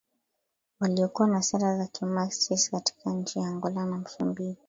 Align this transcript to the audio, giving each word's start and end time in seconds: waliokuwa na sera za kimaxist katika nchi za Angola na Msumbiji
waliokuwa 0.79 1.27
na 1.27 1.41
sera 1.41 1.77
za 1.77 1.85
kimaxist 1.87 2.71
katika 2.71 3.09
nchi 3.11 3.39
za 3.41 3.47
Angola 3.47 3.85
na 3.85 3.97
Msumbiji 3.97 4.57